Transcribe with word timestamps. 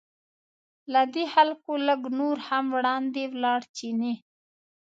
له 0.93 1.01
دې 1.13 1.25
خلکو 1.33 1.71
لږ 1.87 2.01
نور 2.19 2.37
هم 2.47 2.65
وړاندې 2.77 3.23
ولاړ 3.33 3.61
چیني. 3.77 4.13